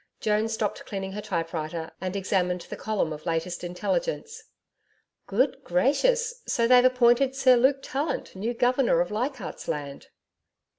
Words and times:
Joan 0.19 0.47
stopped 0.49 0.83
cleaning 0.87 1.11
her 1.11 1.21
typewriter 1.21 1.91
and 2.01 2.15
examined 2.15 2.61
the 2.61 2.75
column 2.75 3.13
of 3.13 3.27
latest 3.27 3.63
intelligence. 3.63 4.45
'Good 5.27 5.63
gracious! 5.63 6.41
So 6.47 6.67
they've 6.67 6.83
appointed 6.83 7.35
Sir 7.35 7.55
Luke 7.55 7.83
Tallant 7.83 8.35
new 8.35 8.55
Governor 8.55 8.99
of 9.01 9.11
Leichardt's 9.11 9.67
Land!' 9.67 10.07